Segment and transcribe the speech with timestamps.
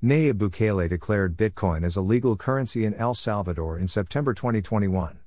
[0.00, 5.18] Nayib Bukele declared Bitcoin as a legal currency in El Salvador in September 2021.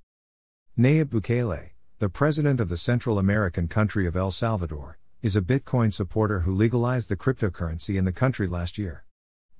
[0.80, 5.92] Nayib Bukele, the president of the Central American country of El Salvador, is a Bitcoin
[5.92, 9.04] supporter who legalized the cryptocurrency in the country last year.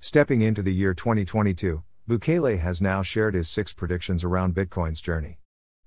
[0.00, 5.40] Stepping into the year 2022, Bukele has now shared his six predictions around Bitcoin's journey.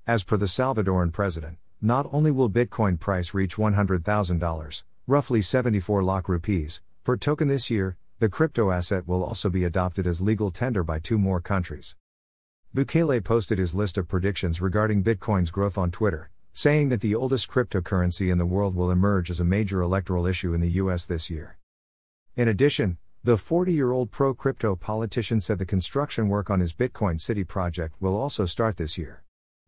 [0.06, 6.30] As per the Salvadoran president, not only will Bitcoin price reach $100,000, roughly 74 lakh
[6.30, 10.86] rupees, per token this year, the crypto asset will also be adopted as legal tender
[10.86, 11.98] by two more countries.
[12.74, 17.50] Bukele posted his list of predictions regarding Bitcoin's growth on Twitter, saying that the oldest
[17.50, 21.30] cryptocurrency in the world will emerge as a major electoral issue in the US this
[21.30, 21.58] year.
[22.38, 26.74] In addition, the 40 year old pro crypto politician said the construction work on his
[26.74, 29.25] Bitcoin City project will also start this year.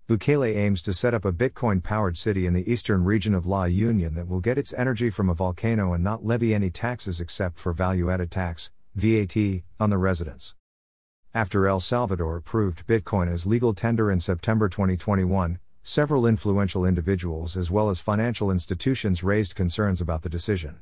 [0.08, 3.66] Bukele aims to set up a Bitcoin powered city in the eastern region of La
[3.66, 7.60] Union that will get its energy from a volcano and not levy any taxes except
[7.60, 9.36] for value added tax, VAT,
[9.82, 10.56] on the residents.
[11.34, 17.70] After El Salvador approved Bitcoin as legal tender in September 2021, several influential individuals as
[17.70, 20.80] well as financial institutions raised concerns about the decision.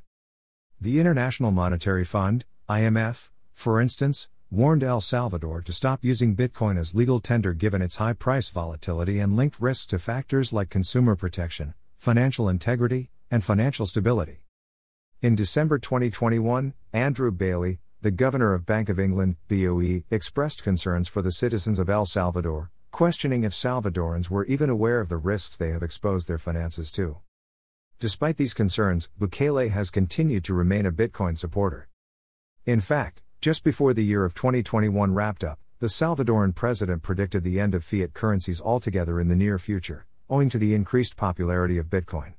[0.80, 6.95] The International Monetary Fund, IMF, for instance, warned El Salvador to stop using Bitcoin as
[6.95, 11.73] legal tender given its high price volatility and linked risks to factors like consumer protection,
[11.97, 14.43] financial integrity, and financial stability.
[15.21, 21.23] In December 2021, Andrew Bailey, the governor of Bank of England, BOE, expressed concerns for
[21.23, 25.71] the citizens of El Salvador, questioning if Salvadorans were even aware of the risks they
[25.71, 27.17] have exposed their finances to.
[27.99, 31.87] Despite these concerns, Bukele has continued to remain a Bitcoin supporter.
[32.65, 37.59] In fact, just before the year of 2021 wrapped up, the Salvadoran president predicted the
[37.59, 41.85] end of fiat currencies altogether in the near future, owing to the increased popularity of
[41.85, 42.33] Bitcoin.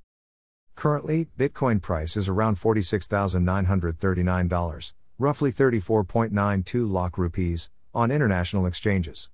[0.74, 9.30] Currently, Bitcoin price is around $46,939, roughly 34.92 lakh rupees, on international exchanges.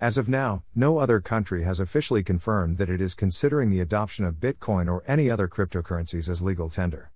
[0.00, 4.24] As of now, no other country has officially confirmed that it is considering the adoption
[4.24, 7.06] of Bitcoin or any other cryptocurrencies as legal tender.